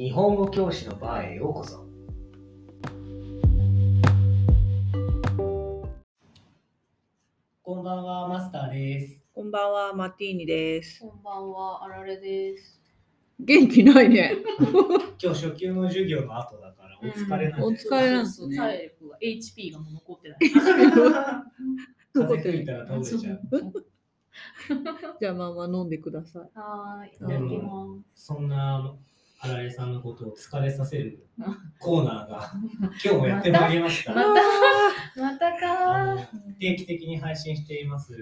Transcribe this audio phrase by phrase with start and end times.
[0.00, 1.86] 日本語教師のバーへようこそ。
[7.62, 9.22] こんばんは、マスターです。
[9.34, 11.00] こんばんは、マティーニです。
[11.00, 12.80] こんばんは、あられです。
[13.40, 14.36] 元気ないね。
[15.22, 17.86] 今日初級の授業の後だからお疲れなんおです。
[17.86, 20.38] 疲れなんですね体力が HP がもう残ってない。
[22.14, 23.40] 風吹いたら倒れちゃう。
[25.20, 26.50] じゃあ、まあまあ飲んでください。
[26.58, 28.24] はーい、いただきます。
[28.24, 28.96] そんな
[29.42, 31.26] あられさんのことを疲れさせる
[31.80, 32.52] コーナーが
[33.02, 34.14] 今日もやってまいりました。
[34.14, 34.30] また
[35.16, 36.20] またあかの
[36.58, 38.14] 定期的に配信しています、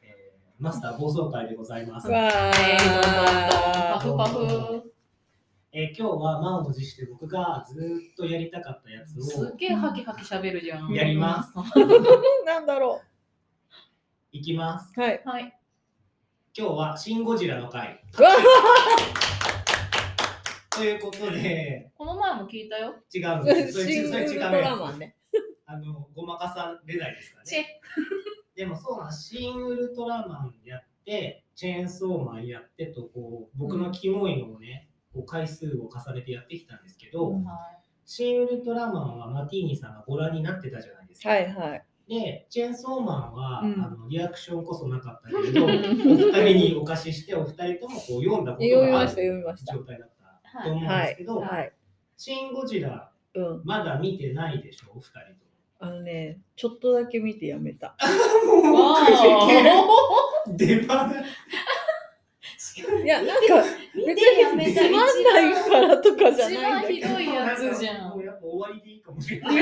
[0.00, 2.06] えーマスター暴走会でございます。
[2.08, 3.50] わー。
[3.94, 4.92] パフパフ。
[5.72, 10.92] えー今日は満を持して僕がずーっとやりたかったやつをすっげえハキハキ喋るじゃん。
[10.92, 11.52] やります。
[12.46, 13.00] なんだろ
[14.30, 14.92] いきます。
[14.96, 15.00] う。
[15.00, 15.22] はい。
[15.24, 15.58] はい。
[16.56, 18.00] 今日はシン・ゴジラの回。
[20.74, 22.94] ということで、この前も聞いたよ。
[23.14, 23.72] 違うんです。
[23.84, 25.16] それシン・ウそれルト違うやね。
[25.66, 27.66] あの、ごまかされないですからチェね。
[28.56, 37.40] でもそうなん、シン・ウルトラマンやって、チェーンソーマンやってと、こう、僕のキモいのをね、こう回数を重ねてやってきたんですけど、は
[38.04, 41.30] シン・ウルトラマンはマティーニさんがご覧になってたじゃないですか。
[41.30, 41.84] はいはい。
[42.08, 49.74] で、チェーンソーマンは、うんあのリアクションこそなかったけれど、 お二人にお貸しして、お二人ともこう読んだことがあた、る読みました。
[49.74, 50.13] 状態だった
[50.62, 51.72] と思うんですけど、はい。
[52.16, 53.62] シン・ゴジラ、うん。
[53.64, 55.44] まだ見てないでしょ、お二人と
[55.80, 57.96] あのね、ちょっとだけ見てやめた。
[58.46, 58.62] も。
[58.62, 61.12] もう出花
[62.76, 63.62] いや、なんか、
[63.94, 68.24] 見てやめたつまんないからとかじゃ一ないんだ番ひけどど、いやつじゃんもう。
[68.24, 69.54] やっぱ終わりでいいかもしれない。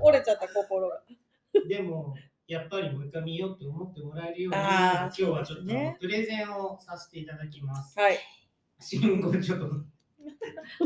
[0.00, 1.02] 折れちゃった心が。
[1.68, 2.14] でも、
[2.46, 5.64] やっぱりもう一回見ようって思ってもらえるように、今日はちょっと、
[5.98, 7.98] プレゼンをさせていただきます。
[7.98, 8.18] はい。
[8.80, 9.66] シンゴちょっと、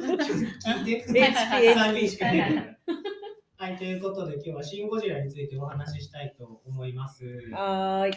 [0.01, 1.33] 聞いて。
[1.33, 2.79] HP 3人しかいない。
[3.57, 7.25] はい、ということで今日はシン・ゴジラについてお話ししたいと思います。
[7.51, 8.13] はーい。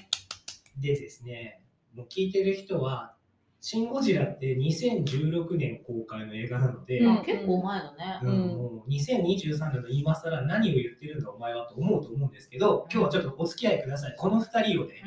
[0.77, 1.63] でですね、
[1.95, 3.15] もう聞いてる人は、
[3.63, 8.19] シン・ゴジラって2016年公開の映画なので、うんあ結構前だね。
[8.23, 14.15] うんもう2023年の今更何を言ってるんだお前はと思うと思うんですけど、今日はちょっとお付き合いください。
[14.17, 15.03] この2人をね、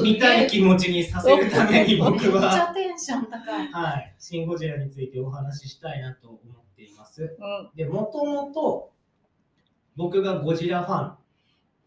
[0.00, 3.66] 見たい気持ちにさせるために僕 めっちは、ゃテンション高い。
[3.66, 6.40] はい、シン・ゴジラについてお話ししたいなと思っ
[6.76, 7.24] ています。
[7.24, 7.70] うん。
[7.74, 8.92] で、もともと
[9.96, 11.16] 僕がゴジラファン、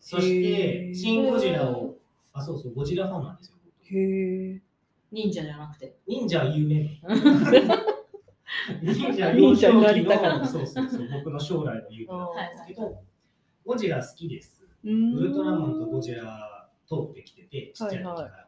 [0.01, 1.95] そしへて、ーシン・ゴジラを、
[2.33, 3.57] あ、そうそう、ゴジラファンなんですよ。
[3.63, 4.61] 僕へえ。
[5.11, 5.97] 忍者じゃなくて。
[6.07, 7.01] 忍者は有名。
[8.81, 13.03] 忍者忍者になりたかったの、そうそうそう、僕の将来の夢だったんですけど、
[13.65, 14.63] ゴジラ好きです。
[14.83, 18.15] ウウルトラマンとゴジラ通ってきてて、ちっちゃい時から。
[18.15, 18.47] はいは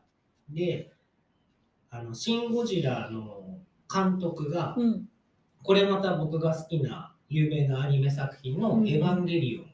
[0.50, 0.92] で、
[1.90, 3.60] あの、シン・ゴジラの
[3.92, 5.08] 監督が、うん。
[5.64, 9.66] これまた僕が好きな有名なアニメ作品のうんエヴァンゲリ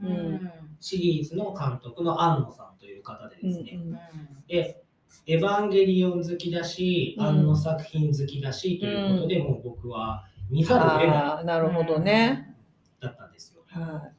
[0.00, 3.98] オンうんシリーズの監督の庵野さんという方でうんですね、うん
[4.46, 4.79] で、
[5.26, 12.56] エヴァンゲリオン好きだし、うん庵野作品好きだしということで、もう僕は見ざるを得ないああ、なるほどね。
[13.00, 13.62] だったんですよ。
[13.68, 14.10] は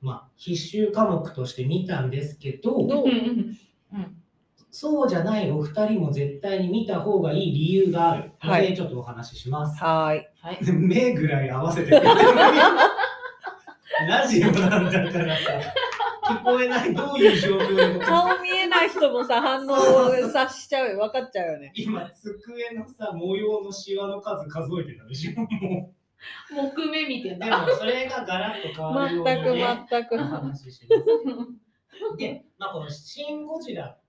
[0.00, 3.06] まあ、必修科目として見たんですけど、どう？
[3.06, 3.56] うん
[4.70, 9.82] そうじゃないお二人も絶対に見た方がいい理由があるのはいで、ちょっとお話しします。
[9.82, 10.26] はーい。
[10.38, 10.58] はい。
[10.70, 11.90] 目ぐらい合わせて
[14.06, 15.42] ラジオなんだからさ、
[16.26, 20.98] 聞こえない、どういう状況顔見えない人もさ、反応を察しちゃうよ。
[20.98, 21.72] 分かっちゃうよね。
[21.74, 25.94] 今、机のさ、模様のシワの数数えてたでしょ、も
[26.74, 27.36] 木目見て。
[27.36, 30.18] でも、それがガラッと変わるように、全くね、全くお。
[30.18, 32.16] 話しします。
[32.18, 34.00] で、まあ、このシン・ゴジラっ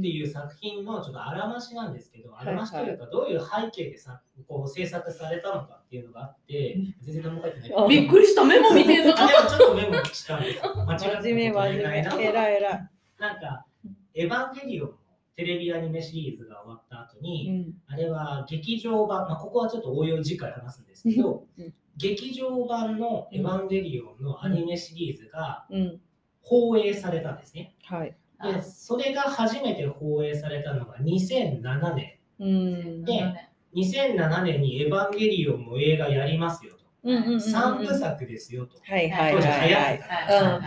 [0.00, 8.44] ていう作品のちょっとあらましなんですけど、あらましというか、どういう背景でさこう制作されたのかっていうのがあって、全然何も書いてないびっくりした。
[8.44, 10.74] メモ見てんのあでもちょっとメモしたんですよ。
[10.86, 11.78] 間違ったこと真面目、真面目。
[11.78, 12.20] 言えないな。
[12.20, 12.90] えらいえらい。
[13.18, 13.66] なんか、
[14.14, 14.94] エヴァンゲリオンの
[15.36, 17.74] テレビアニメシリーズが終わった後うに、ん。
[17.86, 26.00] あれは劇場版、まあ、ここはちょっと応用次回話すんですけど、うん劇場版のエヴァンゲリオンのアニメシリーズがうん。
[26.42, 27.74] 放映されたんですね。
[27.84, 28.14] はい。
[28.42, 32.18] で、それが初めて放映されたのが2007年。
[32.40, 33.04] うん。
[33.04, 33.34] で
[33.74, 36.78] 2007年にエヴァンゲリオンの映画やりますよと。
[37.04, 37.38] うんうんうんうん。
[37.38, 38.78] 3部作ですよと。
[38.82, 40.04] はいはい当時はいはい流行って。
[40.08, 40.62] たはいから、うん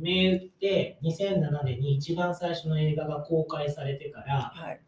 [0.00, 4.80] 銘打って2007年に一番最初の映画が公開されてから、はい。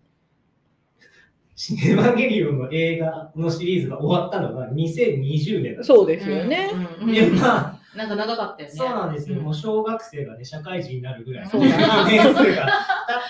[1.71, 6.71] エヴァンゲリオンの映画のシリーズが終わったのが2020年だそうですよね。
[6.73, 8.75] うんうんで、まあ、なんか長かったよね。
[8.75, 9.39] そうなんですよ。
[9.39, 12.55] うんもう小学生がね、社会人になるぐらいのそうだな年数が経っ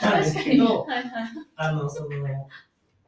[0.00, 1.04] たんですけど、はいはい
[1.56, 2.10] あの、その、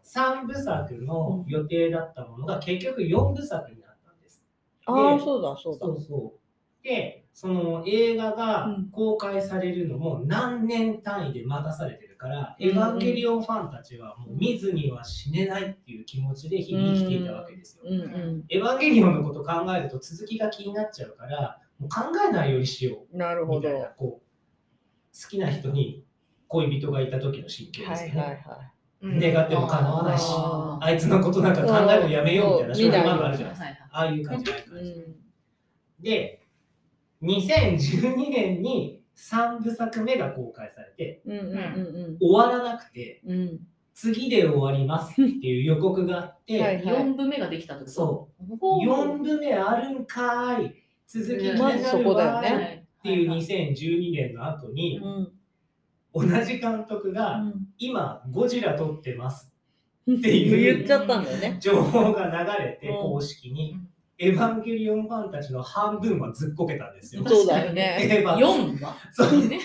[0.03, 4.45] 3部作の予定だったものが結局4部作になったんです。
[4.87, 5.79] ああ、でそうだ、そうだ。
[5.79, 6.85] そうそう。
[6.85, 17.83] で、その映画がうん公開されるのも何年単位で待たされてるから、うんエヴァンゲリオンファンたちはもう見ずには死ねないっていう気持ちで日々生きていたわけですよ。
[17.87, 18.45] うんうん。
[18.49, 23.61] エヴァンゲリオンのこと考えると続きが気になっちゃうから、もう考えないようにしようなるほど。
[23.61, 26.05] みたいな、こう、好きな人に
[26.49, 28.21] 恋人がいた時の心境ですよね。
[28.21, 28.71] はいはいはい。
[29.03, 33.89] うん願っても叶わないしあいつのことなんか考えるのやめようみたいなうん少年漫画あるじゃないですか。
[33.93, 35.17] ああいう感じ、ああいう。
[36.01, 36.41] で、
[37.23, 43.33] 2012年に3部作目が公開されて、うんうんうん終わらなくて、うん。
[43.33, 43.61] うん。
[43.95, 48.57] 次で終わりますっていう予告があって、はい4部目ができたとそう。
[48.59, 48.81] ほう。
[48.81, 50.75] 4部目あるんかーい、
[51.07, 52.87] 続き気になるまずそこだよね。
[53.01, 55.33] っていうはい2012年の後に、うん。
[56.15, 57.43] 同じ監督が、
[57.79, 59.53] 今、ゴジラ撮ってます。
[60.07, 60.19] うん。
[60.19, 61.59] っていう言っちゃったんだよね。
[61.61, 62.97] 情報が流れて、うん。
[63.13, 63.73] 公式に。
[63.73, 63.89] うん、
[64.19, 67.23] エヴァンゲリオンファンたちの半分はずっこけたんですよ。
[67.27, 67.99] そうだよね。
[68.01, 69.59] エヴァ、4はそうね。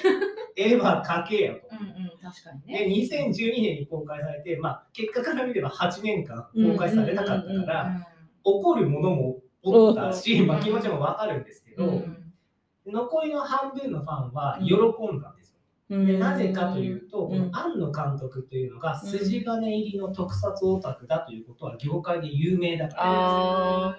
[0.55, 1.61] エヴァかけやと。
[1.71, 2.95] うんうん、確かにで、ね。
[3.31, 8.07] 2012年に公開されて、まあ、結果から見れば8年間公開されなかったから、
[8.43, 12.15] 怒るものもおったし、うんまあ、気持ちもわかるんですけど、うん
[12.91, 15.57] 残りの半分のファンはうん喜んだんですよ。
[15.91, 23.97] うんでなぜかというと、こうんの庵野監督というのがうん筋金入りの特撮オタクだということは業界で有名だからあ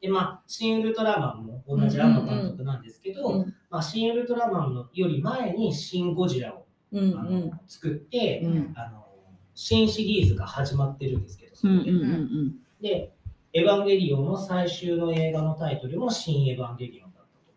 [0.00, 9.06] で、まあ、シン・ウルトラマンも同じ庵野監督なんですけど、うんまあ、シン・ウルトラマンのより前にシン・ゴジラを、うんあの作って、うんあの
[9.54, 13.12] 新シリーズが始まってるんですけど、そこでうんうんうんで、
[13.52, 17.52] エヴァンゲリオンの最終の映画のタイトルも新エヴァンゲリオンだったと。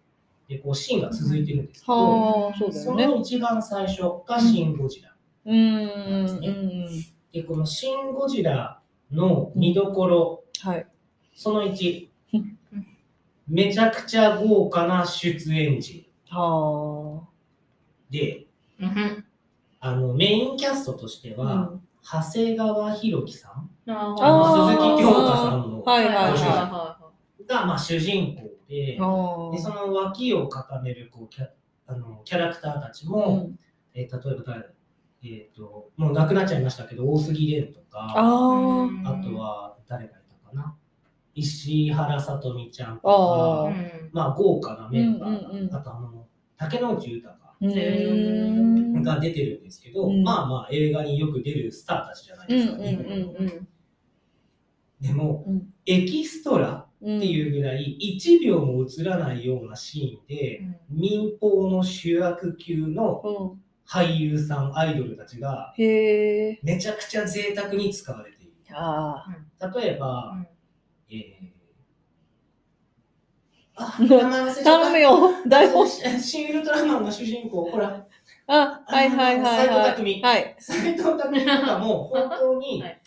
[0.50, 3.08] で、こう、シーンが続いてるんですけど、うだそよね。
[3.08, 5.16] の一番最初がシン・ゴジラ。
[5.46, 6.50] うんうんう
[6.90, 7.06] ん。
[7.32, 8.82] で、このシン・ゴジラ
[9.12, 10.88] の見どころ、はい。
[11.34, 12.10] その1うん、
[13.48, 16.06] めちゃくちゃ豪華な出演陣。
[16.30, 17.24] は
[18.10, 18.48] で、
[18.80, 19.26] うん。
[19.80, 21.42] あのメインキャストとしてあ。
[21.42, 21.82] は、うん。
[22.04, 23.70] 長谷川博己さん。
[23.88, 24.16] あ
[24.68, 27.00] 鈴木京香さんのはいはいご主人は
[27.48, 31.48] が、まあ、主人公ででその脇を固めるこうキャ
[31.86, 33.10] あのキャラクターたちあ。
[33.10, 33.60] も、うん。
[33.94, 34.66] えー例えば誰、
[35.24, 40.76] えーと、もう亡くなっちゃいましたけど、大杉蓮とか、ああとは誰がいたかな、
[41.36, 43.76] 石原さとみちゃんとあか、
[44.12, 46.28] まあ、豪華なメンバーが、うんうんうんあとあの
[46.58, 47.38] 竹野内豊。
[49.04, 53.16] が出てるんですけど、うんまあまあ映画によく出るスターたちじゃないうんうんですかね。
[53.40, 53.68] うん
[55.02, 55.74] でも、うん。
[55.86, 57.18] エキストラうん。
[57.18, 63.64] っていうぐらい1秒も映らないようなシーンで、民放の主役級のうん。
[63.86, 65.74] 俳優さん、アイドルたちが。
[65.78, 68.54] めちゃくちゃ贅沢に使われている。
[68.72, 69.26] あ
[69.76, 70.38] 例えば、
[71.14, 71.54] えー、
[73.76, 74.78] あ、うん名前忘れちゃあ。
[74.78, 75.34] った頼むよ。
[75.48, 75.88] 台本。
[75.88, 78.08] シン・ウルトラマンの主人公、ほら、
[78.48, 79.96] あ、はいはいはいはい。
[79.96, 80.56] 斎藤工はい。
[80.60, 83.02] 斎藤工とかも本当に、はい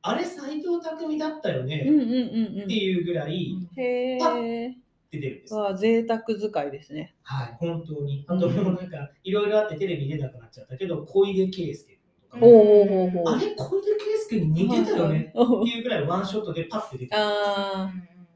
[0.00, 2.10] あれ斎藤工だったよね、うんうん
[2.58, 3.80] うんっていうぐらいうん。
[3.80, 4.74] へえ。
[5.10, 5.54] 出てるんです。
[5.54, 7.14] わあ、贅沢使いですね。
[7.22, 8.24] はい、本当に。
[8.28, 11.97] あともうなんか、いろいろあってテレビ出なくなっちゃったけど、小出圭介君
[12.30, 13.34] とうほうほう。
[13.34, 17.20] あれ、小出圭介に似てたよねうんっていうぐらいワンショットでパッて出てる。
[17.20, 17.90] あ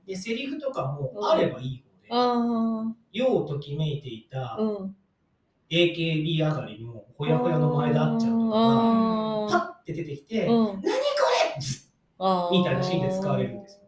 [0.07, 2.15] で、セリフとかもあればいいあ。
[2.15, 4.59] 方で、あようときめいていた。
[5.71, 9.59] AKB 上がりのほやほやの前で会っちゃうとか。
[9.59, 10.67] パッて出てきて、うん。
[10.67, 10.89] 何こ
[12.53, 13.83] れみたいなシーンで使われるんですよ。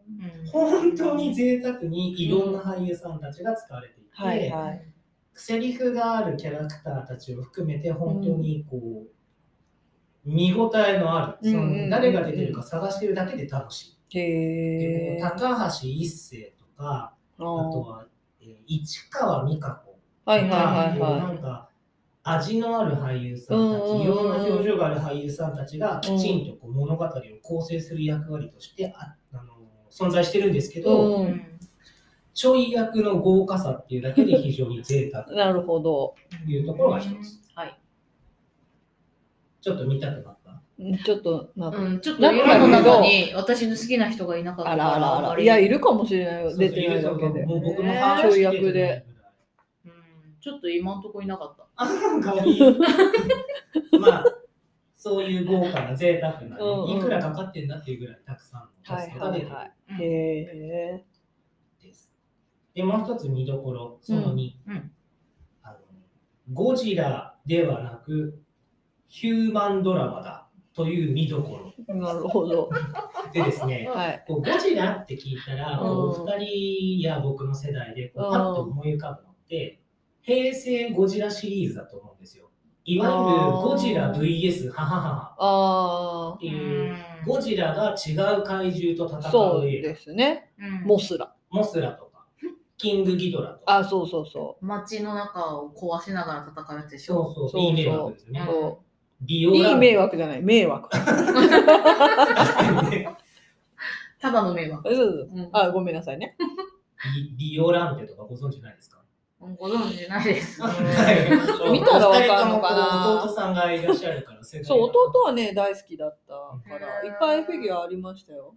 [0.51, 4.85] 本当に贅沢にいろんな俳優さんたちが使われていて、はいはい。
[5.33, 9.07] セリフがあるキャラクターたちを含めて本当にこう、
[10.25, 14.17] 見応えのある、その誰が出てるか探してるだけで楽しい。
[14.19, 15.19] へえ。
[15.21, 17.45] 高橋一生とか、あと
[17.81, 18.05] はは、
[18.41, 19.95] えー市川美香子
[20.35, 21.69] いはいはいこうなはんか
[22.23, 27.11] 味のある俳優さんたち、いろんな表情がある俳優さんたちがきちんとこう物語を
[27.43, 29.43] 構成する役割としてああの
[29.91, 30.83] 存在してるんですけい。
[30.83, 31.59] ど、うん。
[32.33, 36.15] ちょい役の豪華さっていうだけで非常に贅沢と なるほど。
[36.47, 37.44] いうところが一つ。
[39.69, 39.77] はい。
[39.77, 40.61] ちょっと見たくなった？
[40.77, 41.77] うんちょっとなんか。
[41.79, 45.35] うん、ちょっと今の中に私の好きな人がいなかったあからあらあら。
[45.37, 46.55] りいや、いるかもしれないよ。
[46.57, 47.45] 出てないだけで。
[47.45, 49.05] もう僕のね話ちょい役で
[49.85, 49.91] うん
[50.41, 51.65] ちょっと今んとこいなかった。
[51.77, 52.59] あなんかいい。
[53.99, 54.25] まあ、
[54.95, 60.03] そういう豪華な贅沢なね、うんうんいくらかかってんだっていうぐらいたくさんのキャはいストが出てるはいはうんい。
[60.03, 60.07] へ
[60.99, 61.05] え。
[61.81, 62.11] です。
[62.73, 64.91] で、もう一つ見どころ、その2、うん
[65.63, 65.77] あの
[66.53, 68.39] ゴジラではなく、
[69.07, 71.57] ヒューマンドラマだという見どこ
[71.87, 71.95] ろ。
[71.95, 72.69] なるほど。
[73.33, 74.23] でですね、 はい。
[74.27, 75.85] こうゴジラって聞いたら、こ
[76.17, 79.81] ううん2人や僕の世代でこうパッと思い浮かぶのって、
[80.21, 82.49] 平成ゴジラシリーズだと思うんですよ。
[82.87, 84.99] いわゆるゴジラ VS ハハ
[85.37, 86.95] ハっていう、
[87.25, 90.51] ゴジラが違う怪獣とあ、戦そうう映画ですね。
[90.59, 91.33] うんモスラ。
[91.49, 92.25] モスラとか、
[92.77, 97.23] キングギドラとか、あ、そうそうそ街の中を壊しながら戦うやつでしょ。
[97.23, 98.31] そうそうそういい迷惑ですう。
[98.31, 98.43] ね。
[98.45, 98.84] そビ
[99.47, 99.55] オう。
[99.55, 100.89] いいラ迷惑じゃない、迷惑。
[104.19, 104.95] ただの迷惑。
[104.95, 106.35] そうそううんあ、ごめんなさいね。
[107.37, 109.01] ビビオランテとかご存知ないですか？
[109.59, 110.61] ご存知ないです。
[110.61, 118.55] はい見たらわかんのかなお二人ともこう弟さんがいらっしゃるから世代がそう、弟はね、大好きだったから、へーいっぱいフィギュアありましたよ。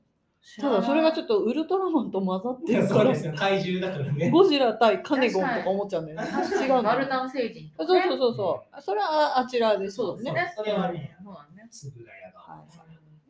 [0.57, 4.31] ただ、それがちょっとウルトラマンと混ざってるからそうで、すよ怪獣だからね。
[4.31, 6.29] ゴジラ対カネゴンとか思っちゃうんだよね。
[6.29, 8.09] 違うのにバルタン星人とそうかね。
[8.11, 8.83] そうそうそう。
[8.83, 10.53] それはあちらですそうですね。
[10.57, 11.69] それはねそうだね。
[11.71, 12.41] つぶらやが。
[12.41, 12.65] は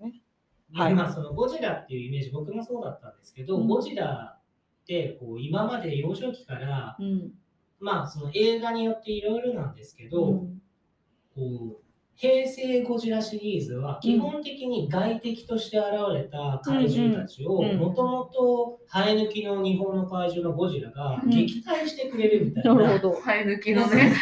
[0.01, 0.21] いね
[0.71, 7.33] ではいまあそのゴジラっていうイメージ僕もそうだったんですけど、うんゴジラってこう今まで幼少期からうん。
[7.81, 10.63] まあその映画によっていろいろなんですけど、うん
[11.35, 11.88] こう
[12.21, 23.21] 平成ゴジラシリーズは基本的に外敵として現れた怪獣たちをうんうんもともと生え抜きの日本の怪獣のゴジラがうん撃退してくれるみたいな、なるほど。
[23.25, 24.13] 生え抜きのね。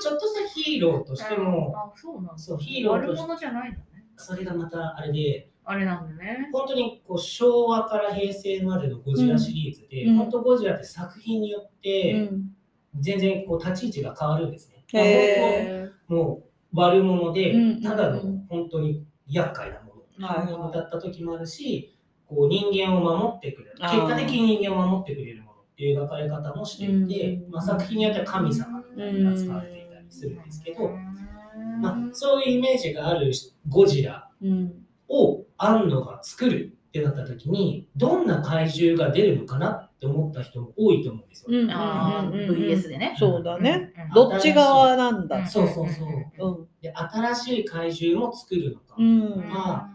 [0.00, 2.32] ちょっとしたヒーローとしても、 あ、そうなんだ。
[2.36, 3.84] そうヒーローとして悪者じゃないんだね。
[4.16, 6.50] それがまたあれであれなんだね。
[6.52, 12.54] 本当にこう昭和から平成までのゴジラシリーズで、うん本当ゴジラって作品によってうん
[12.98, 14.84] 全然こう立ち位置が変わるんですね。
[14.92, 20.70] へまあ本当もう悪者でうんただのうん本当に厄介なもの。
[20.70, 21.96] だった時もあるし、
[22.26, 23.76] こう人間を守ってくれる。
[23.80, 33.32] 結果的に人間を守ってくれるものっていう描かれ方もしていて、うんまあ、作品によっては神様みたいに扱われていたりするんですけど、うんまあ、そういうイメージがある
[33.68, 34.84] ゴジラうん。
[35.08, 41.58] を安野が作るってなった時にどんな怪獣が出るのかなって思った人も多いと思うんですよ。
[41.60, 43.14] うんあーうんうんうん VS でね。
[43.18, 43.92] そうだね。
[44.08, 45.46] うんどっち側なんだ。
[45.46, 46.68] そうそうそううん。
[46.80, 49.48] で新しい怪獣も作るのか、うん。
[49.48, 49.90] ま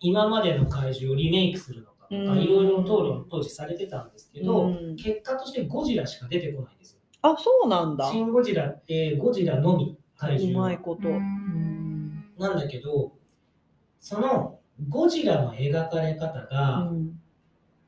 [0.00, 7.00] 今までの怪獣をリメイクするのかとか、うんいろいろ討論当時されてたんですけど、うん結果としてゴジラしか出てこないんですよ。
[7.22, 8.10] あ、そうなんだ。
[8.10, 11.08] シン・ゴジラってゴジラのみ怪う獣まいこと。
[11.08, 13.12] なんだけど
[13.98, 17.20] そのゴジラの描かれ方が、うん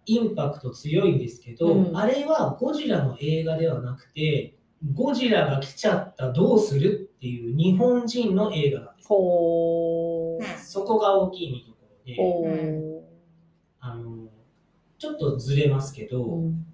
[0.08, 4.56] インパクト強いんですけど、うんあれはゴジラの映画ではなくて、
[4.94, 9.08] ゴジラが来ちゃったどうするっていう日本人の映画なんです。
[9.08, 10.58] ほー。
[10.58, 13.02] そこが大きい見どころで。
[13.80, 14.28] あの
[14.98, 16.64] ちょっとずれますけど、うん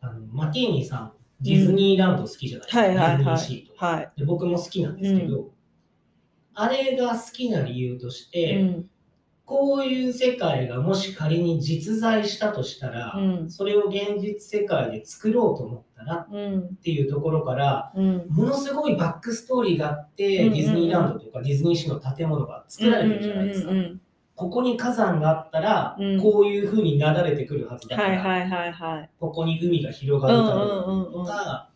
[0.00, 4.12] あのマティーニさん、ディズニーランド好きじゃないですか、はいはいディズニーはいシーとかはい。
[4.16, 5.50] で僕も好きなんですけど、
[6.54, 8.90] あれが好きな理由として、うん
[9.46, 13.50] こういう世界がもし仮に実在したとしたら、うん。
[13.50, 16.60] それを現実世界で作ろうと思ったらうん。
[16.62, 18.26] っていうところからうん。
[18.28, 24.00] ものすごいバックストーリーがあって、うんディズニーランドとかディズニーシーの建物が作られてるじゃないですか、うんうんうん
[24.38, 26.20] ここに火山があったら、うん。
[26.20, 29.10] こういうふうに流れてくるはずだから、はいはいはいはい。
[29.18, 31.70] ここに海が広がるだろうとか、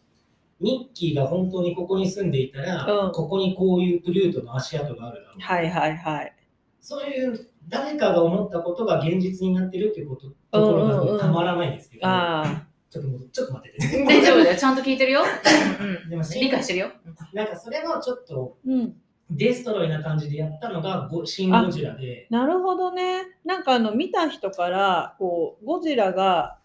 [0.60, 3.12] ミッキーが本当にここに住んでいたら、うん。
[3.12, 6.34] ここにこういうプルートの足跡があるだろう、はいはいはい。
[6.80, 14.56] そういう誰かが思ったことが現実になってるっていうことところうんうんうんがたまらないんですけど、あちょっともうちょっと待ってて、大丈夫だよ。
[14.56, 15.22] ちゃんと聞いてるよ。
[15.22, 16.92] うんでも理解してるよ。
[17.32, 18.68] なんかそれのちょっとあ。
[18.68, 18.96] うん。
[19.32, 23.22] デストロイな感じでやったのがゴシン・ゴジラで、なるほどね。
[23.44, 26.58] なんかあの見た人からこうゴジラが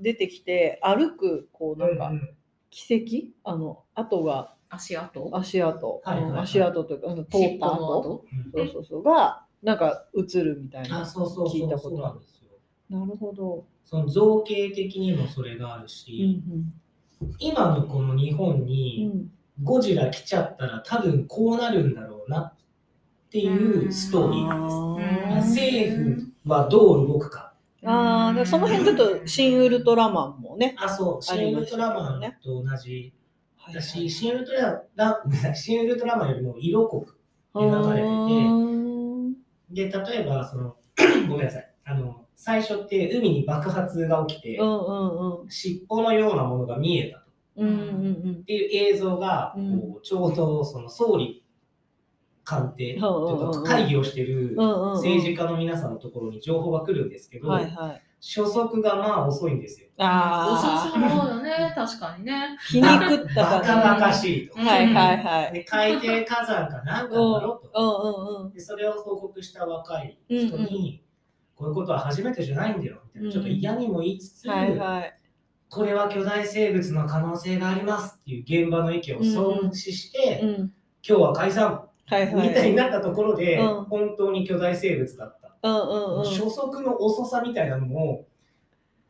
[0.00, 2.36] 出てきて歩くこうなんかうんうん
[2.70, 3.50] 奇跡？
[3.50, 5.28] あの跡が足跡？
[5.32, 6.30] 足跡、はいはいはい。
[6.30, 8.24] うん足跡というかあの通った跡？
[8.54, 9.02] そうそうそう。
[9.02, 11.06] がなんか映るみたいあな。
[11.06, 11.60] そうそうそう。
[11.60, 12.98] 聞いたことそうなんですよ。
[12.98, 13.64] なるほど。
[13.84, 16.72] その造形的にもそれがあるうし、ん。
[17.38, 19.30] 今のこの日本うんうにん。
[19.62, 22.54] ゴジラ来ちゃったら多分こうなるんだろうなっ
[23.30, 25.48] ていうストーリーなんです。
[25.60, 25.94] 政
[26.44, 27.52] 府はどう動くか。
[27.84, 30.74] あーだからその辺ちょっと新ウルトラマンもね。
[30.78, 33.12] あ、そう、シン・ウルトラマンと同じ
[33.64, 37.18] はいだし、シン・ウルトララごめんなさいシン・ウルトラマンよりも色濃く
[37.54, 38.72] 描かれてて、うん
[39.72, 40.76] で、例えば、その、
[41.28, 41.74] ごめんなさい。
[41.84, 45.50] あの、最初って海に爆発が起きて、うんうんうん。
[45.50, 47.24] 尻尾のようなものが見えたと。
[47.56, 49.80] うんうんっていう映像が、うん。
[49.80, 51.42] こうちょうどその総理
[52.44, 53.54] 官邸とうんうんうん。
[53.54, 54.94] いうか会議をしているうんうんうん。
[54.94, 58.02] 政治家の皆さんのところに情報が来るんですけど、はいはい。
[58.22, 59.88] 初速がまあ遅いんですよ。
[59.98, 62.56] ああ、そうだね、確かにね。
[62.68, 64.58] 皮肉ったバカバカしいと。
[64.60, 65.52] はいはいはい。
[65.52, 68.32] で海底火山かなんかだろうと。
[68.32, 68.52] んうんうん。
[68.52, 71.02] でそれを報告した若い人に、
[71.56, 75.18] こういうことは初めてじゃないんだよみたいな、ちょっと嫌にも言いつつ、はいはい。
[75.68, 80.72] これは巨大生物の可能性がありますっていう現場の意見を相思して、うん。
[81.06, 82.48] 今日は解散はいはい。
[82.48, 85.41] みたいになったところで、うん本当に巨大生物だった。
[85.62, 86.24] うんうんうん。
[86.24, 88.26] 初速の遅さみたいなのも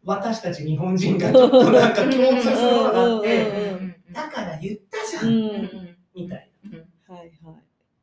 [0.04, 3.49] 私たち日本人がちょっとなんか共通するものがあって、
[3.80, 5.97] うんだから言ったじゃ、うんん。
[6.14, 6.50] みたい
[7.09, 7.14] な。
[7.14, 7.62] はいはい。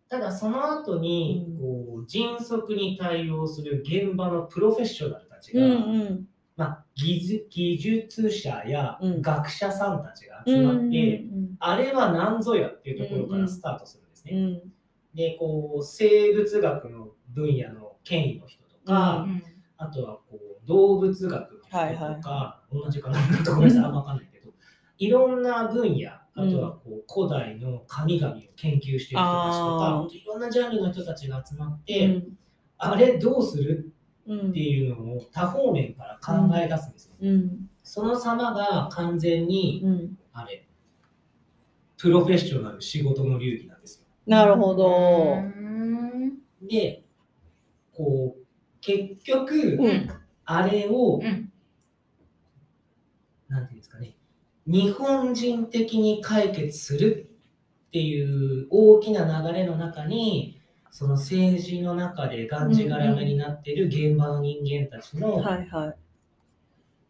[0.09, 6.25] ただその後にうんこう迅速に対応する現場のプロフェッショナルたちが、うんうん。
[6.57, 11.23] まあ、技術技術者やうん学者さんたちが集まって、
[11.59, 14.31] あれは何ぞやっていうところからスタートするんですね。
[14.33, 14.73] うん。
[15.13, 19.43] でこう生物学の分野の権威の人とか、うん
[19.81, 24.51] あとはこう動物学の人とか、はい同じかなごめんなさいあんま分かんないけど
[24.97, 32.27] いろんな分野あとはこう古代の神々を研究してる人たちとかあー本当いろんなジャンルの人たちが集まっうて、ん。
[32.77, 33.93] あれどうする？
[34.27, 37.13] うんっていうのを多方面から考え出すんですよ。
[37.21, 37.69] うん。
[37.83, 40.17] その様が完全にうん。
[40.33, 40.67] あれ
[41.97, 44.05] プロフェッショナル仕事の流儀なんですよ。
[44.27, 45.35] なるほど。
[45.35, 47.03] うんで
[47.99, 48.45] こう
[48.79, 50.09] 結局、うん。
[50.45, 51.51] あれを、うん。
[53.49, 54.15] なんていうんですかね、
[54.65, 57.29] 日本人的に解決する
[57.87, 65.95] っていう大きな流れの中に、その政治の中でがんじがらめになってる現場の人間たちの、はいはい。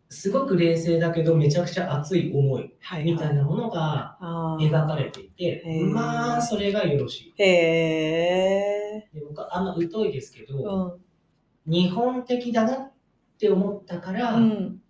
[0.09, 4.17] すごく冷静だけどめちゃくちゃ熱い思いはいみたいなものが
[4.59, 5.93] 描かれていて、へー。
[5.93, 8.78] まあそれがよろしへ
[9.27, 10.99] 僕はあんま疎いですけうど、
[11.67, 11.71] ん。
[11.71, 12.91] 日本的だなっ
[13.37, 14.81] て思ったから、うん。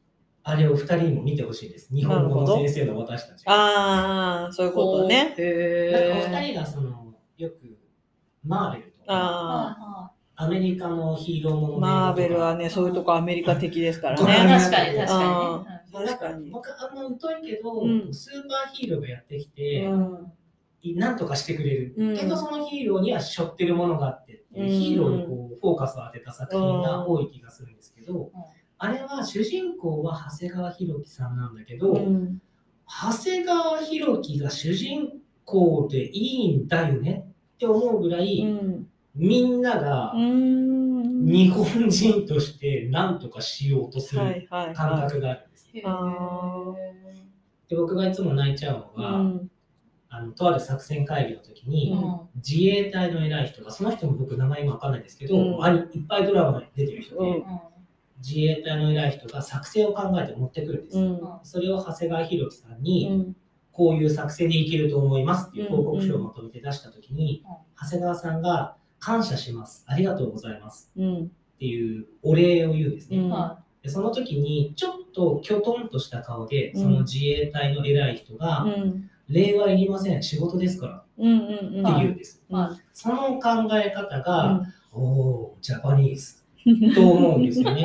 [0.43, 1.93] あれを二人にも見てほしいです。
[1.93, 3.43] 日本語の先生の私たち。
[3.47, 5.33] ああ、そういうことね。
[5.37, 6.51] へなんかお二え。
[6.53, 7.55] 人がそのよく
[8.45, 14.25] マーベルとかあアメリカのヒーローものあ、マーベルはね、そういうとこアメリカ的ですからね。
[14.47, 20.31] 確かに確かなん確かにか僕あんま疎いけど、うんスーパーヒーローがやってきて、うん。
[20.95, 28.31] なんとかしてくれる、うんけどそのヒーローには背負ってるものがあってううんヒーローにこうフォーカスを当てた作品が多い気がするんですけど、
[28.77, 32.41] あれは主人公は長谷川博己さんなんだけど、うん。
[32.87, 35.09] 長谷川博己が主人
[35.45, 38.87] 公でいいんだよねって思うぐらい、うん。
[39.15, 41.25] みんながうん。
[41.25, 44.73] 日本人として何とかしようとする感はい。
[44.73, 45.69] 覚があるんです。
[45.73, 45.83] で
[47.75, 49.49] 僕がいつも泣いちゃうのうが、ん。
[50.11, 51.95] あのとある作戦会議の時に、
[52.35, 57.43] 自衛隊の偉い人がその人も僕名前今わかんないですけど、うんあれいっぱいドラマに出てる人で、うん
[58.21, 60.97] 自衛隊の偉い人が作戦を考えて持ってくるんです。
[60.97, 61.21] うん。
[61.43, 63.35] それを長谷川博己さんに、うん。
[63.71, 71.23] こういう作戦でいけると思いますっていう報告書をまとめて出した時に、うん長谷川さんが感謝しますありがとうございますうん。
[71.23, 71.27] っ
[71.59, 73.31] ていうお礼を言うんですね、
[73.81, 79.08] でその時にちょっときょとんとした顔でうんその自衛隊の偉い人が、うん。
[79.29, 80.23] 礼はいりません。
[80.23, 81.03] 仕事ですから。
[81.17, 81.27] うん。
[81.27, 81.35] うん。
[81.35, 84.73] って言うんです、はその考え方が、うん。
[84.91, 86.39] おおジャパニーズ。
[86.95, 87.81] と思うんですよね。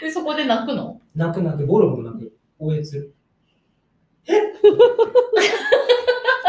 [0.00, 0.04] い。
[0.04, 1.00] で、そこで泣くの？
[1.14, 2.36] 泣く泣くボロボロ泣く。
[2.58, 3.12] おえつ。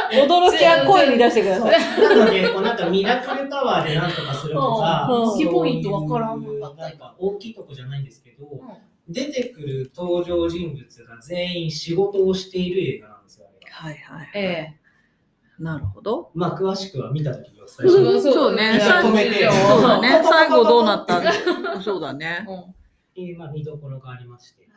[0.10, 2.00] 驚きは声に出してください。
[2.02, 5.08] なので、こうなんかミラクルパワーでなんとかするとか、
[5.38, 8.46] キーポイントわからんなんか大きいとこじゃないんですけど、
[9.08, 13.16] 出てくる登場人物が全員仕事をしている映画。
[13.78, 14.30] はいはい。
[14.34, 14.74] ええ。
[15.60, 16.32] なるほど。
[16.36, 18.32] まあ、詳しくは見たときにお伝えします。
[18.34, 18.80] そうね。
[18.82, 20.22] 止めてそうだね。
[20.24, 21.20] 最後どうなった？
[21.20, 22.46] んそうだね。
[22.48, 22.60] うん。
[22.60, 22.74] っ
[23.16, 24.68] ていう、まあ、見どころがありまして。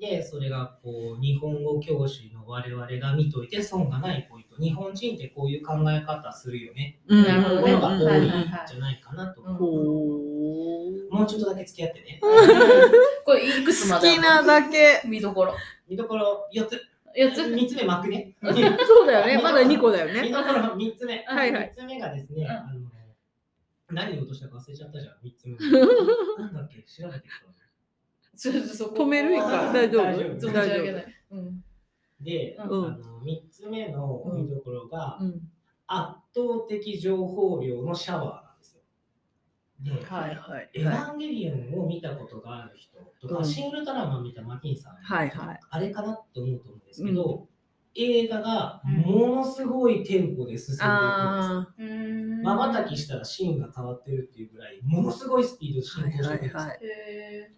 [0.00, 4.56] で、それがこう日本語教師の我々が見といて損がないポイント。
[4.62, 7.00] 日本人ってこういう考え方するよね。
[7.06, 9.42] うんなるほどねものが多いんじはいはいはいゃないかなと。
[9.42, 12.20] もうちょっとだけ付き合ってね。
[13.26, 15.02] これいくつま好できなだけ。
[15.06, 15.54] 見どころ。
[15.88, 16.80] 見どころ4つ。
[17.16, 18.34] 4つ？3つ目巻くね。
[18.42, 19.40] そうだよね。
[19.42, 20.22] まだ2個だよね。
[20.22, 21.24] 見どころ3つ目。
[21.24, 22.80] はいはい3つ目がですね、うんあの
[23.90, 25.56] 何を落としたか忘れちゃったじゃん、3つ目。
[26.42, 26.82] なんだっけ？
[26.82, 27.26] 調べて
[28.36, 30.04] 止めるか大丈夫？
[30.04, 31.06] 存じ上げない。
[31.30, 31.64] うん。
[32.18, 32.24] た。
[32.24, 35.40] で、うんあの3つ目の見どころが、うん。
[35.86, 38.43] 圧倒的情報量のシャワー
[40.08, 40.70] はいはい。
[40.74, 43.44] エヴァンゲリオンを見たことがある人とか、うん。
[43.44, 45.60] シン・ウルトラマン見たマキンさん、はいはい。
[45.70, 47.48] あれかなって思うと思うんですけど、
[47.96, 50.86] 映画がものすごいテンポで進んでい
[51.76, 56.58] くんですまばたきしたらシーンが変わってるっていうぐらい、ものすごいスピードで進行していくんですよ。
[56.58, 56.78] はいはいはい。
[56.82, 57.50] へ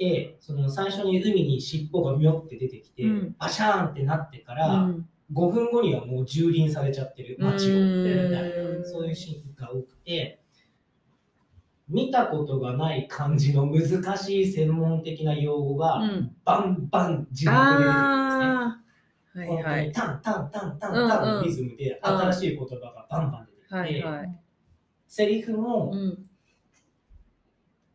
[0.00, 3.36] で、その最初に海に尻尾がミョって出てきて、うん。
[3.38, 4.84] バシャーンってなってから、あ。
[4.84, 5.08] うん。
[5.32, 8.04] 5分後にはもう蹂躙されちゃってる街を、うん。
[8.04, 10.39] みたいなそういうシーンが多くて、
[11.90, 18.44] 見たことがない感じの難しい専門的な用語が、うんバンバン字幕で出てくるんですね。
[18.46, 18.76] は
[19.44, 19.92] い本当にはい。
[19.92, 24.40] タンタンタンタンタンのリズムで新しい言葉がバンバン出てきて、はいはい。
[25.06, 26.26] セリフもうん。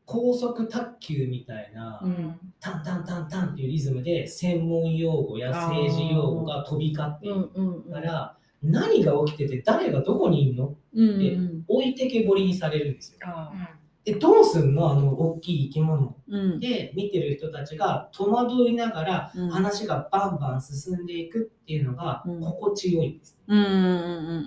[0.05, 7.91] 高速卓球みたいな、うんタンタンタンタンっていうリズムで専門用語や政治用語が飛び交っているうんうんうん。
[7.91, 13.19] から、何が起きてて誰がどこにいるのうんうん置いてけぼりにされるんですよ。
[14.05, 14.91] でどうすんの？
[14.91, 16.59] あの大きい生き物うん。
[16.59, 23.37] で見てる人たちが戸惑いながらうん話がバンバン進んでいくっていうのがうん心地よいんです。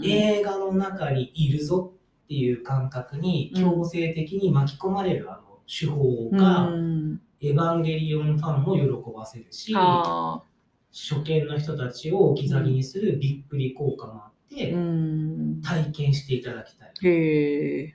[0.05, 1.93] 映画の中にいるぞ
[2.25, 9.73] っていう感覚に強制的に巻き込まれるあの手法が、うんエヴァンゲリオンファンも喜ばせるし。
[9.73, 15.61] 初見の人たちを置き去りにするびっくり効果もあって、うん。
[15.63, 16.91] 体験していただきたい。
[17.03, 17.95] 映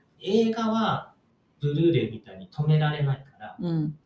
[0.52, 1.13] 画は
[1.64, 3.98] ブルーレイみたいに止められないから、うん。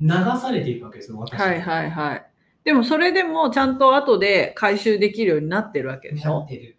[0.00, 0.08] 流
[0.40, 2.26] されていくわけですよ、私はいはいはい。
[2.64, 6.40] でもそれでもちゃんと後で回収できるようになってるわけでしょ？
[6.40, 6.76] なってる。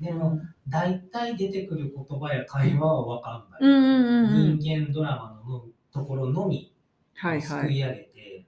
[0.00, 3.60] でも、大体出てくる言葉や会話は分かんない。
[3.62, 4.58] うんうんうんうん。
[4.58, 6.74] 人間ドラマのところのみ
[7.14, 7.42] はいはい。
[7.42, 8.46] すくい上げて、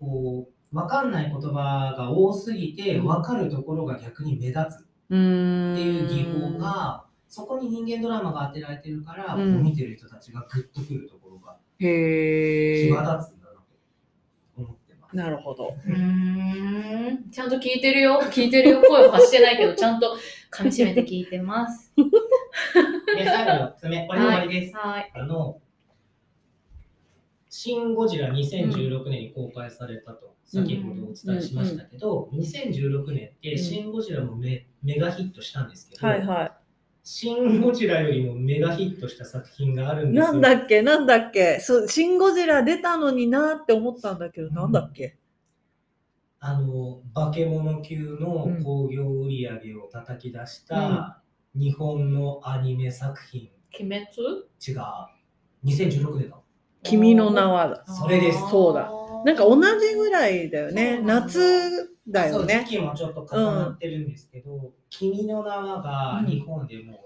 [0.00, 4.86] こう分かんない言葉が多すぎてうん分かるところが逆に目立つ。
[5.12, 12.88] っていう技法が、そこに人間ドラマが当てられてるから、うんこう見てる人たちがグッとくるところがへえ。
[12.88, 13.62] 際立つんだなと
[14.58, 15.16] 思ってます。
[15.16, 15.74] なるほど。
[15.86, 18.20] うーんちゃんと聞いてるよ。
[18.24, 18.82] 聞いてるよ。
[18.82, 20.14] 声を発してないけど、ちゃんと
[20.52, 21.90] 噛み締めて聞いてます。
[23.16, 24.76] で、最後の4つ目、これで終わりです。
[24.76, 25.10] はい。
[25.14, 25.58] あの、
[27.48, 36.58] シン・ゴジラ2016年に公開されたと、先ほどお伝えしましたけど、2016年ってシン・ゴジラもメメガヒットしたんですけど、はいは
[37.04, 40.14] シン・ゴジラよりもメガヒットした作品があるんい。
[40.14, 40.32] ですよ。
[40.32, 40.82] なんだっけ？
[40.82, 41.58] なんだっけ？
[41.60, 45.16] そう、シン・ゴジラ出たのになって思ったんだけど、なんだっけ？
[46.38, 51.22] あの、化け物級の興行売り上げを叩き出した
[51.54, 54.06] 日本のアニメ作品、鬼滅？
[54.66, 54.78] 違う、
[55.64, 56.36] 2016年だ。
[56.84, 57.84] 君の名はだ。
[57.86, 58.90] それですそうだ。
[59.24, 61.00] なんか同じぐらいだよね。
[61.02, 62.64] 夏だよね。
[62.66, 66.96] 時期もちょっと重なってるんですけど、君の名はが日本でもう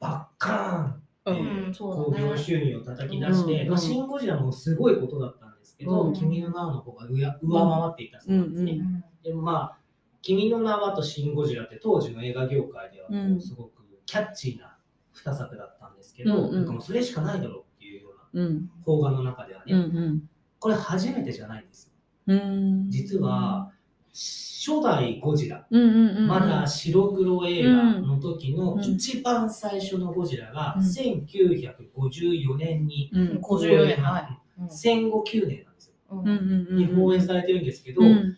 [0.00, 2.36] バッカーンって興行。
[2.36, 8.72] 収入を叩き出して、うんまあ、シン・ゴジラもすごいことだったんですけど、うん君の名はの方が上上回っていたそうなんですね。
[8.72, 9.78] うんうんでもまあ、
[10.22, 13.08] 君の名はとシン・ゴジラって当時の映画業界では
[13.40, 14.78] すごくキャッチーな
[15.14, 18.70] 2作だったんですけど、うんうんなんかもうそれしかないだろうっていうようなうん。
[18.84, 20.30] 邦画の中ではね、うんうん。
[20.58, 21.92] これ初めてじゃないんですよ。
[22.26, 22.90] うん。
[22.90, 23.70] 実は、
[24.12, 26.26] 初代ゴジラ、うんうんうんうん。
[26.26, 33.38] まだ白黒映画の時の一番最初のゴジラがうん1954年にうん。
[33.40, 34.02] 54年。
[34.02, 34.22] はい。
[34.60, 36.74] うん戦後9年なんですよ。
[36.76, 38.36] に放映されてるんですけど、うん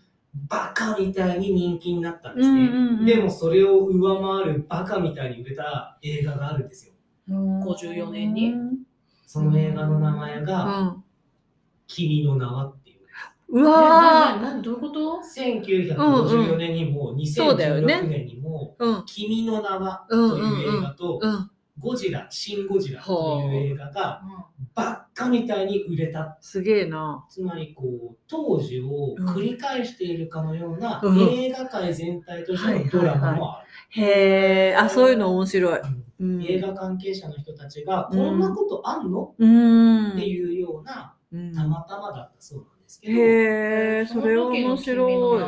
[0.49, 2.61] バカみたいに人気になったんですね。
[2.61, 6.93] うんうんうんでもそれを上回るバカみたいに売れた映画があるんですよ。
[7.29, 8.55] 54年に
[9.27, 11.05] その映画の名前うが、ん。
[11.91, 13.01] 君の名はっていう。
[13.53, 19.05] うわななどういうこと？1954年にも、そうだよね2016年にも、ーうん。
[19.07, 21.51] 君の名はという映画と、うん。
[21.81, 24.23] ゴジラ、シン・ゴジラという映画が
[24.75, 26.37] ばっかみたいに売れた。
[26.41, 27.25] すげえな。
[27.31, 34.03] つまりこう当時を繰り返しているかのようなうん映画界全体としてのドラマもある。
[34.03, 35.81] へえ、あ、そういうの面白い。
[36.21, 36.45] うん。
[36.45, 39.35] 映画関係者の人たちが、うんこんなことあんの？
[39.39, 40.11] うん。
[40.13, 41.20] っていうような、うん
[41.55, 45.43] たまたまだったそうなんですけど、へえ、それは面白い。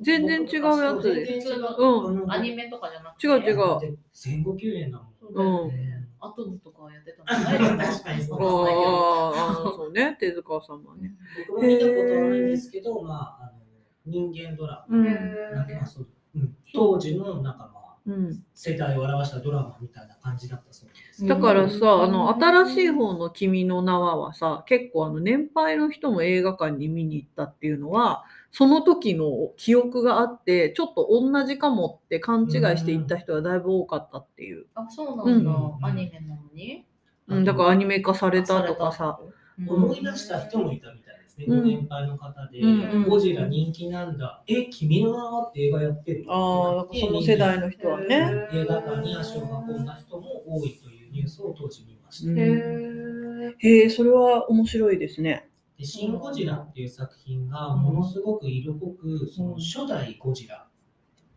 [0.00, 1.48] 全然違うやつ全です。
[1.48, 1.66] 然違う。
[1.78, 3.26] うんアニメとかじゃなくて。
[3.26, 5.14] 違う違う戦後9年だもん。
[5.20, 7.84] そうだよねアトムとかやってたのね。
[7.84, 11.12] 確かにそうああ、あそうね、手塚さんはね。
[11.48, 13.60] 僕も見たことはないんですけど、まあ、あの
[14.06, 15.04] 人間ドラマ、うん。
[15.04, 21.11] なんかまあそううん、当時のなんかまあうん、世代を表したドラマみたいな感じだったそうです。
[21.26, 22.02] だからさ、うん。
[22.04, 35.50] あの新しい方の「君の名は」はさ結構あの年配の人も映画館に見に行ったっていうのはその時の記憶があってちょっと同じかもって勘違いして行った人がだいぶ多かったっていう、あ、そうなんだ。
[35.50, 35.84] うん。
[35.84, 36.84] アニメなのに？
[37.28, 39.18] うん、だからアニメ化されたとかさ、
[39.58, 39.68] うん。
[39.70, 41.60] 思い出した人もいたみたいですね、うん。
[41.62, 43.08] ご年配の方で、うんうん。
[43.08, 48.48] ゴジラ人気なんだ、え、君の名はって映画やってるああ、なんかその世代の人はね。
[48.52, 52.32] 映画館に足を運んだ人も多いというニュースを当時見ました。
[52.32, 53.54] うん。
[53.58, 55.48] へえ、それは面白いですね。
[55.78, 60.68] でシン・ゴジラっていう作品がものすごく色濃くその初代ゴジラ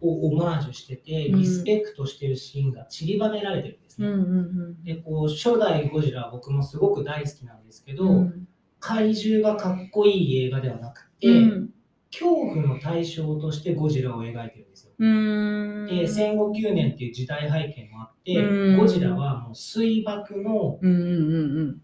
[0.02, 1.40] をオマージュしてて、うん。
[1.40, 4.08] リスペクトしてるシーンが散りばめられてるんですね。
[4.08, 8.48] んでこう初代ゴジラは僕もすごく大好きなんですけど、うん。
[8.80, 11.70] 怪獣がかっこいい映画ではなくて、うん。
[12.12, 14.92] 恐怖の対象としてゴジラを描いてるんですよ。
[14.98, 15.88] うん。
[15.88, 18.78] で戦後9年っていう時代背景もあって、うん。
[18.78, 21.82] ゴジラはもう水爆の、うんうんうん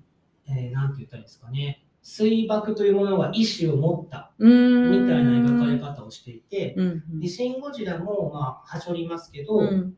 [0.47, 1.85] えーなんて言ったらいいんですかね。
[2.03, 5.05] 水爆というものは意志を持ったうん。
[5.05, 9.93] みたいな描かれ方をしていて、うんでシン・ゴジラもまあはしょりますけど、うん。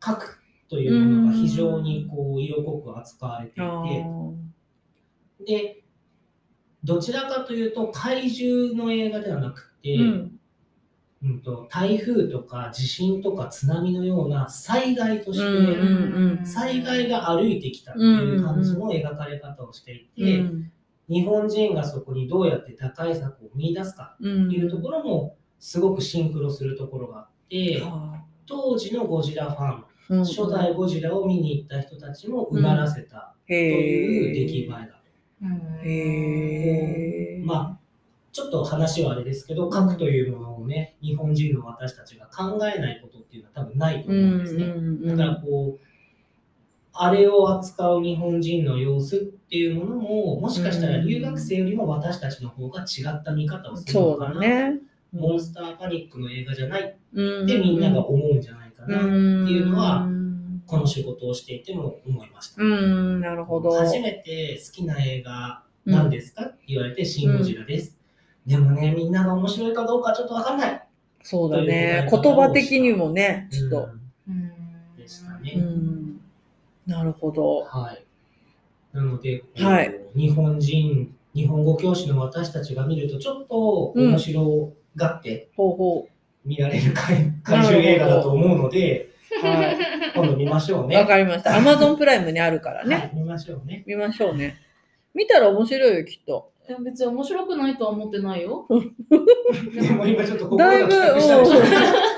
[0.00, 5.46] 核というものが非常にこう色濃く扱われていあて、ー。
[5.46, 5.82] で
[6.84, 10.31] どちらかというと怪獣の映画ではなくて、うん
[11.24, 20.72] うんと台風とか地震とか津波のような災害として、うんうん災害が歩いてきたっていう感じの描かれ方をしていて、うん
[21.08, 35.02] 日本人がそこにどうやって打開策を見出すかうんっていうところもすごくシンクロするところがあって、は当時のゴジラファン、初代ゴジラを見に行った人たちもうならせたという出来栄えだ。
[35.84, 37.01] へえ。
[37.01, 37.01] まあ
[38.32, 44.64] ちょっと話はあれですけど、核というものをね、日本人の私たちが考えないことっていうのは多分ないとう思うんですね。
[44.66, 45.86] んだからこう、
[46.94, 54.34] あれを扱う日本人の様子っていうものも、もしかしたら留学生よりも私たちの方が違った見方をするのかな。
[54.34, 54.78] だね。
[55.12, 60.22] モンスターパニックの映画じゃないっうんてみんなが思うんじゃないかなっていうのは、うん
[60.64, 62.62] この仕事をしていても思いました。
[62.62, 63.72] うん、なるほど。
[63.72, 66.44] 初めて好きな映画何ですか？
[66.46, 67.98] って言われて、シン・ゴジラです。
[68.46, 70.82] でもね、みんなが面白いかどうかちょっとわかんない。
[71.22, 72.08] そうだね。
[72.10, 73.88] 言葉的にもね、ちょっと。
[74.28, 74.52] うん
[74.96, 75.54] でしたね。
[75.56, 76.20] うん。
[76.86, 77.60] なるほど。
[77.60, 78.04] はい。
[78.92, 85.48] なので、はい日本人、日本語教師の私たちが見ると、ちょっと面白がって
[86.44, 89.08] 見られる怪 怪獣映画だと思うので、
[89.42, 89.46] う。
[89.46, 89.76] はい。
[90.14, 90.96] 今度見ましょうね。
[90.96, 91.56] わかりました。
[91.56, 92.94] アマゾンプライムにあるからね。
[92.94, 93.84] はい、見ましょうね。
[93.86, 94.56] 見ましょうね。
[95.14, 96.51] 見たら面白いよ、きっと。
[96.68, 98.66] いや別に面白くないとは思ってないよ。
[98.70, 101.62] でも今ちょっと心だいぶ、が企画したでしょう
[102.08, 102.12] ん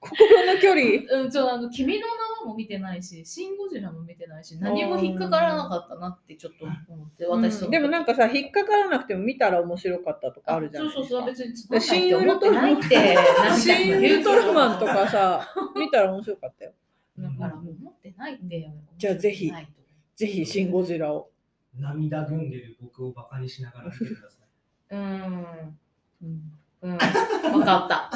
[0.00, 1.22] 心の距離。
[1.22, 10.90] うん、ちょあの君の名はも見てないし、シン・ゴジラも見てないし、何も引っかからなかったなってちょっと思って、私とうんでもなんかさ、引っかからなくても見たら面白かったとかあるじゃん。
[10.90, 13.60] そうそうそう、別につでシンウルトラマン思ってないって。
[13.60, 14.94] シン・ウルトラマンとか。
[14.94, 16.72] かさ、見たら面白かったよ。
[17.18, 18.70] だからもう思ってないって。
[18.96, 19.52] じゃあぜひ
[20.16, 21.30] ぜひ、シン・ゴジラを。
[21.76, 24.48] 涙ぐんでる僕をバカにしながら見てください。
[24.90, 25.00] うん。
[26.22, 26.92] うんうん。
[27.60, 28.10] わかった。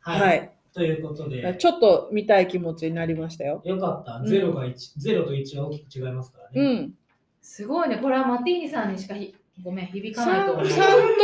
[0.00, 0.20] はい。
[0.20, 0.52] はい。
[0.72, 3.62] ということで、ちょっと見たい気持ちになりましたよ。
[3.64, 4.14] よかった。
[4.16, 6.50] うんゼロが1、ゼロと1は大きく違いますからね。
[6.54, 6.94] うん。
[7.42, 7.98] すごいね。
[7.98, 10.66] これはマティーニさんにしかひごめん、響かないと 3, 思う。
[10.66, 10.70] 3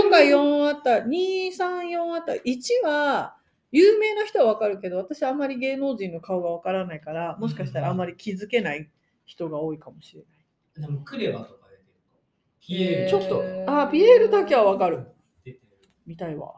[0.02, 2.32] とか4あった、2、3、4あった。
[2.32, 3.36] 1は、
[3.72, 8.88] 有名な人はわかるけど、私あんまり芸能人の顔がわからないから、もしかしたらあんまり気づけない
[9.28, 10.86] 人が多いかもしれない。
[10.86, 12.66] でも、クレバとか出てると。
[12.66, 15.06] ピエールちょっと、あ、ピエールだけはわかる。
[15.44, 15.62] 出てる。
[16.06, 16.54] 見たいわ。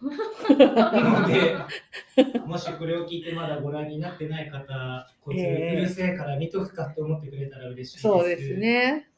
[0.00, 1.56] うん、な ので、
[2.46, 8.02] もしこれを聞いてまだご覧になってない方、こいつええうるせえから見とくかって思ってくれたら嬉しいです。
[8.02, 8.54] そうです。
[8.54, 9.10] ね。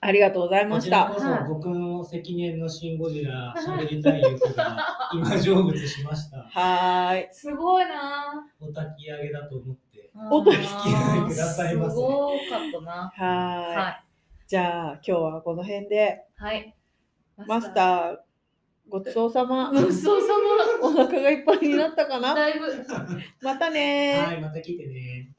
[0.00, 1.06] ありがとうございました。
[1.06, 4.76] こちらこそはい僕の積年のシン・ゴジラ喋りたい欲が
[5.14, 6.38] 今成仏しました。
[6.52, 7.28] はーい。
[7.32, 9.83] すごいなお焚き上げだと思って。
[10.30, 13.12] おお付き合いくださいませすごかったな。
[13.14, 13.76] はーい。
[13.76, 14.00] は
[14.46, 16.42] じゃあ、今日はこの辺で、い。
[16.42, 16.74] はい。
[17.46, 18.16] マスター、
[18.88, 19.72] ごちそうさま。
[19.72, 20.28] ごちそうさ
[20.82, 22.28] お腹がいっぱいになったかま。
[22.28, 22.34] な？
[22.34, 22.66] だいぶ。
[23.40, 24.26] またねー。
[24.26, 25.30] はい、また来てね。